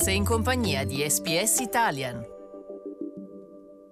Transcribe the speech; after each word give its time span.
Sei 0.00 0.14
in 0.14 0.24
compagnia 0.24 0.84
di 0.84 1.04
SPS 1.04 1.58
Italian. 1.58 2.24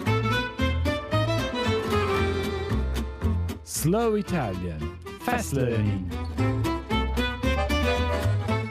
Slow 3.62 4.16
Italian 4.16 4.98
Fast 5.20 5.54
Learning 5.54 6.12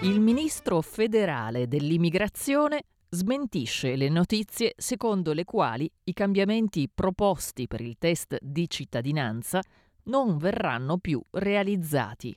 Il 0.02 0.19
ministro 0.19 0.80
federale 0.80 1.69
dell'immigrazione 1.69 2.83
smentisce 3.11 3.95
le 3.95 4.09
notizie 4.09 4.73
secondo 4.77 5.33
le 5.33 5.45
quali 5.45 5.89
i 6.02 6.13
cambiamenti 6.15 6.91
proposti 6.93 7.69
per 7.69 7.80
il 7.80 7.97
test 7.97 8.39
di 8.41 8.69
cittadinanza 8.69 9.61
non 10.11 10.39
verranno 10.39 10.99
più 10.99 11.23
realizzati. 11.31 12.37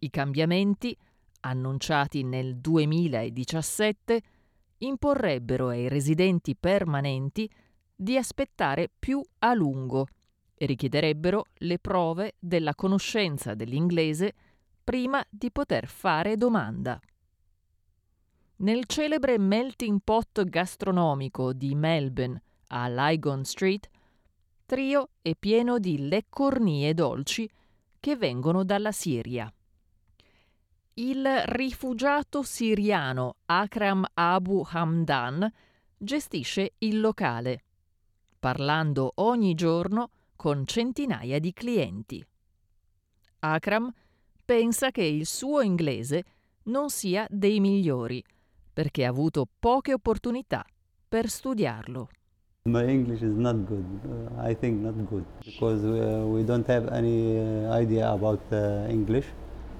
I 0.00 0.10
cambiamenti, 0.10 0.96
annunciati 1.42 2.24
nel 2.24 2.56
2017, 2.56 4.22
imporrebbero 4.78 5.68
ai 5.68 5.88
residenti 5.88 6.56
permanenti 6.56 7.48
di 7.94 8.16
aspettare 8.16 8.90
più 8.98 9.22
a 9.38 9.54
lungo 9.54 10.08
e 10.54 10.66
richiederebbero 10.66 11.44
le 11.58 11.78
prove 11.78 12.34
della 12.38 12.74
conoscenza 12.74 13.54
dell'inglese 13.54 14.34
prima 14.82 15.24
di 15.28 15.52
poter 15.52 15.86
fare 15.86 16.36
domanda. 16.36 16.98
Nel 18.56 18.86
celebre 18.86 19.38
melting 19.38 20.00
pot 20.02 20.44
gastronomico 20.44 21.52
di 21.52 21.74
Melbourne 21.74 22.42
a 22.68 22.88
Lygon 22.88 23.44
Street 23.44 23.88
trio 24.70 25.08
è 25.20 25.34
pieno 25.34 25.80
di 25.80 26.06
leccornie 26.06 26.94
dolci 26.94 27.50
che 27.98 28.14
vengono 28.14 28.62
dalla 28.62 28.92
Siria. 28.92 29.52
Il 30.94 31.26
rifugiato 31.46 32.44
siriano 32.44 33.38
Akram 33.46 34.06
Abu 34.14 34.64
Hamdan 34.64 35.52
gestisce 35.96 36.74
il 36.78 37.00
locale, 37.00 37.64
parlando 38.38 39.10
ogni 39.16 39.54
giorno 39.54 40.10
con 40.36 40.64
centinaia 40.64 41.40
di 41.40 41.52
clienti. 41.52 42.24
Akram 43.40 43.92
pensa 44.44 44.92
che 44.92 45.02
il 45.02 45.26
suo 45.26 45.62
inglese 45.62 46.24
non 46.66 46.90
sia 46.90 47.26
dei 47.28 47.58
migliori 47.58 48.22
perché 48.72 49.04
ha 49.04 49.08
avuto 49.08 49.48
poche 49.58 49.94
opportunità 49.94 50.64
per 51.08 51.28
studiarlo. 51.28 52.10
My 52.70 52.84
English 52.86 53.22
is 53.22 53.36
not 53.36 53.56
good. 53.66 53.84
Uh, 54.04 54.48
I 54.50 54.54
think 54.54 54.80
not 54.80 54.94
good 55.08 55.24
because 55.44 55.82
uh, 55.82 56.24
we 56.24 56.44
don't 56.44 56.66
have 56.68 56.88
any 56.92 57.36
uh, 57.36 57.72
idea 57.72 58.08
about 58.12 58.40
uh, 58.52 58.86
English 58.88 59.26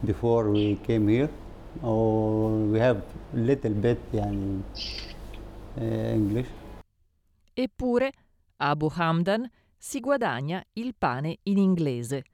before 0.05 0.51
we 0.51 0.77
came 0.83 1.07
here. 1.07 1.31
Or 1.83 2.51
we 2.51 2.81
have 2.81 3.01
little 3.33 3.75
bit 3.75 3.99
yani, 4.11 4.63
uh, 5.77 5.85
English. 5.85 6.49
Eppure 7.55 8.11
Abu 8.57 8.91
Hamdan 8.97 9.49
si 9.79 10.01
guadagna 10.01 10.61
il 10.73 10.95
pane 10.99 11.39
in 11.45 11.59
inglese, 11.59 12.25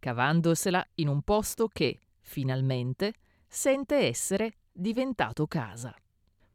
cavandosela 0.00 0.84
in 0.96 1.06
un 1.06 1.22
posto 1.22 1.68
che, 1.68 2.00
finalmente, 2.20 3.12
sente 3.46 4.08
essere 4.08 4.54
diventato 4.72 5.46
casa. 5.46 5.94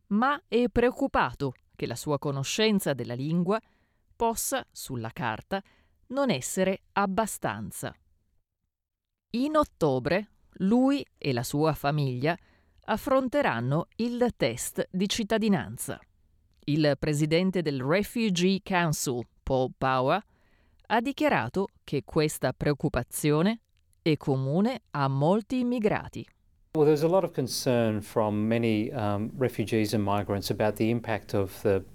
Ma 0.08 0.42
è 0.46 0.66
preoccupato 0.70 1.54
che 1.76 1.86
la 1.86 1.96
sua 1.96 2.18
conoscenza 2.18 2.94
della 2.94 3.14
lingua 3.14 3.60
possa, 4.16 4.66
sulla 4.72 5.12
carta, 5.12 5.62
non 6.08 6.30
essere 6.30 6.84
abbastanza. 6.94 7.94
In 9.32 9.58
ottobre 9.58 10.30
lui 10.60 11.06
e 11.18 11.34
la 11.34 11.44
sua 11.44 11.74
famiglia 11.74 12.38
affronteranno 12.86 13.88
il 13.98 14.32
test 14.38 14.88
di 14.92 15.10
cittadinanza. 15.10 16.00
Il 16.66 16.96
presidente 16.98 17.62
del 17.62 17.82
Refugee 17.82 18.62
Council, 18.64 19.22
Paul 19.44 19.72
Power, 19.78 20.24
ha 20.88 21.02
dichiarato 21.02 21.68
che 21.84 22.04
questa 22.06 22.54
preoccupazione 22.54 23.62
è 24.02 24.18
comune 24.18 24.84
a 24.92 25.08
molti 25.08 25.60
immigrati. 25.60 26.26
Well, 26.76 26.86
there's 26.86 27.04
a 27.04 27.08
lot 27.08 27.24
of 27.24 27.32
concern 27.32 28.02
from 28.02 28.50
many 28.50 28.92
um, 28.92 29.32
refugees 29.38 29.94
and 29.94 30.04
migrants 30.04 30.50
about 30.50 30.76
the 30.76 30.92
impact 30.92 31.34
of 31.34 31.58
the 31.62 31.86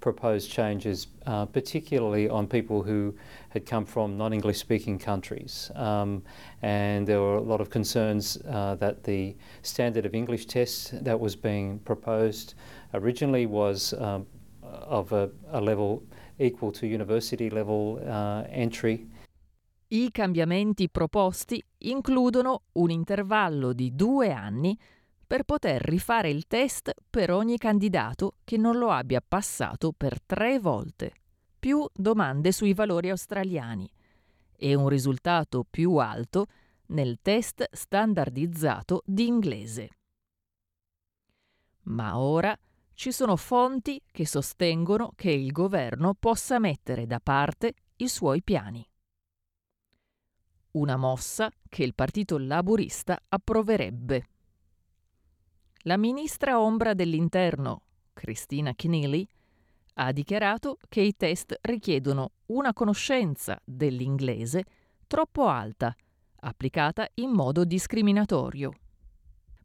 proposed 0.00 0.50
changes, 0.50 1.06
uh, 1.24 1.46
particularly 1.46 2.28
on 2.28 2.48
people 2.48 2.82
who 2.82 3.14
had 3.50 3.64
come 3.64 3.84
from 3.84 4.18
non 4.18 4.32
English 4.32 4.58
speaking 4.58 4.98
countries. 4.98 5.70
Um, 5.76 6.24
and 6.62 7.06
there 7.06 7.20
were 7.20 7.36
a 7.36 7.40
lot 7.42 7.60
of 7.60 7.70
concerns 7.70 8.36
uh, 8.48 8.74
that 8.80 9.04
the 9.04 9.36
standard 9.62 10.04
of 10.04 10.16
English 10.16 10.46
test 10.46 11.04
that 11.04 11.20
was 11.20 11.36
being 11.36 11.78
proposed 11.84 12.54
originally 12.92 13.46
was 13.46 13.94
um, 14.00 14.26
of 14.64 15.12
a, 15.12 15.30
a, 15.52 15.60
level 15.60 16.02
equal 16.40 16.72
to 16.72 16.88
university 16.88 17.50
level 17.50 18.02
uh, 18.04 18.42
entry. 18.50 19.06
I 19.94 20.10
cambiamenti 20.10 20.90
proposti 20.90 21.64
includono 21.78 22.62
un 22.72 22.90
intervallo 22.90 23.72
di 23.72 23.94
due 23.94 24.32
anni 24.32 24.76
per 25.24 25.44
poter 25.44 25.80
rifare 25.82 26.30
il 26.30 26.48
test 26.48 26.92
per 27.08 27.30
ogni 27.30 27.58
candidato 27.58 28.38
che 28.42 28.56
non 28.56 28.76
lo 28.76 28.90
abbia 28.90 29.22
passato 29.26 29.92
per 29.96 30.20
tre 30.20 30.58
volte, 30.58 31.12
più 31.60 31.88
domande 31.94 32.50
sui 32.50 32.74
valori 32.74 33.08
australiani. 33.08 33.88
E 34.56 34.74
un 34.74 34.88
risultato 34.88 35.64
più 35.68 35.94
alto 35.98 36.46
nel 36.86 37.20
test 37.22 37.64
standardizzato 37.70 39.02
di 39.04 39.28
inglese. 39.28 39.90
Ma 41.82 42.18
ora 42.18 42.58
ci 42.94 43.12
sono 43.12 43.36
fonti 43.36 44.02
che 44.10 44.26
sostengono 44.26 45.12
che 45.14 45.30
il 45.30 45.52
governo 45.52 46.14
possa 46.18 46.58
mettere 46.58 47.06
da 47.06 47.20
parte 47.20 47.74
i 47.98 48.08
suoi 48.08 48.42
piani 48.42 48.84
una 50.74 50.96
mossa 50.96 51.50
che 51.68 51.84
il 51.84 51.94
Partito 51.94 52.38
Laburista 52.38 53.20
approverebbe. 53.28 54.28
La 55.86 55.96
ministra 55.96 56.60
ombra 56.60 56.94
dell'Interno, 56.94 57.82
Christina 58.12 58.74
Keneally, 58.74 59.26
ha 59.94 60.12
dichiarato 60.12 60.78
che 60.88 61.00
i 61.00 61.14
test 61.16 61.56
richiedono 61.62 62.32
una 62.46 62.72
conoscenza 62.72 63.60
dell'inglese 63.64 64.64
troppo 65.06 65.46
alta, 65.46 65.94
applicata 66.40 67.08
in 67.14 67.30
modo 67.30 67.64
discriminatorio. 67.64 68.72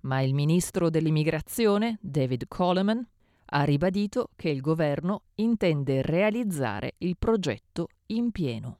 Ma 0.01 0.21
il 0.21 0.33
ministro 0.33 0.89
dell'immigrazione, 0.89 1.97
David 2.01 2.47
Coleman, 2.47 3.05
ha 3.51 3.63
ribadito 3.63 4.29
che 4.35 4.49
il 4.49 4.61
governo 4.61 5.23
intende 5.35 6.01
realizzare 6.03 6.93
il 6.99 7.17
progetto 7.17 7.87
in 8.07 8.31
pieno. 8.31 8.77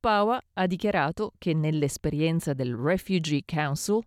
Power 0.00 0.42
ha 0.54 0.66
dichiarato 0.66 1.32
che 1.36 1.52
nell'esperienza 1.52 2.54
del 2.54 2.74
Refugee 2.74 3.42
Council 3.44 4.00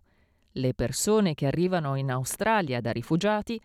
le 0.54 0.74
persone 0.74 1.34
che 1.34 1.46
arrivano 1.46 1.94
in 1.94 2.10
Australia 2.10 2.80
da 2.80 2.90
rifugiati 2.90 3.60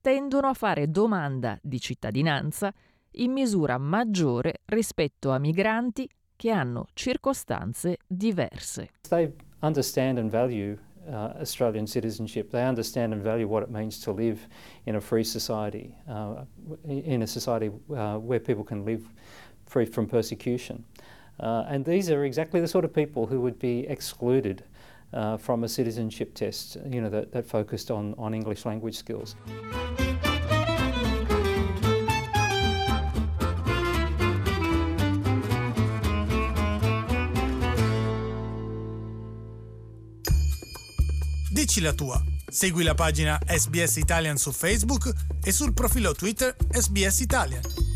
tendono 0.00 0.46
a 0.46 0.54
fare 0.54 0.90
domanda 0.90 1.58
di 1.60 1.78
cittadinanza 1.78 2.72
in 3.16 3.32
misura 3.32 3.76
maggiore 3.76 4.62
rispetto 4.64 5.32
a 5.32 5.38
migranti 5.38 6.08
che 6.34 6.50
hanno 6.50 6.86
circostanze 6.94 7.98
diverse. 8.06 8.88
They 9.10 9.30
understand 9.60 10.16
and 10.16 10.30
value 10.30 10.78
uh, 11.06 11.36
Australian 11.40 11.84
citizenship. 11.84 12.48
They 12.48 12.66
understand 12.66 13.12
and 13.12 13.20
value 13.20 13.46
what 13.46 13.64
it 13.64 13.68
means 13.68 13.98
to 14.04 14.14
live 14.14 14.48
in 14.84 14.94
a 14.94 15.00
free 15.00 15.24
society, 15.24 15.94
uh, 16.08 16.42
in 16.86 17.20
a 17.20 17.26
society 17.26 17.66
uh, 17.88 18.16
where 18.16 18.40
people 18.40 18.64
can 18.64 18.82
live 18.86 19.02
free 19.66 19.84
from 19.84 20.06
persecution. 20.06 20.86
Uh, 21.40 21.64
and 21.68 21.84
these 21.84 22.10
are 22.10 22.24
exactly 22.24 22.60
the 22.60 22.68
sort 22.68 22.84
of 22.84 22.92
people 22.92 23.26
who 23.26 23.40
would 23.40 23.58
be 23.58 23.86
excluded 23.88 24.62
uh, 25.12 25.38
from 25.38 25.64
a 25.64 25.68
citizenship 25.68 26.34
test, 26.34 26.76
you 26.86 27.00
know, 27.00 27.08
that, 27.08 27.32
that 27.32 27.46
focused 27.46 27.90
on, 27.90 28.14
on 28.18 28.34
English 28.34 28.64
language 28.64 28.94
skills. 28.94 29.36
Dici 41.52 41.80
la 41.80 41.92
tua. 41.92 42.22
Segui 42.50 42.82
la 42.82 42.94
pagina 42.94 43.38
SBS 43.46 43.96
Italian 43.96 44.36
su 44.36 44.50
Facebook 44.50 45.12
e 45.44 45.52
sul 45.52 45.72
profilo 45.72 46.12
Twitter 46.14 46.54
SBS 46.70 47.20
Italian. 47.20 47.89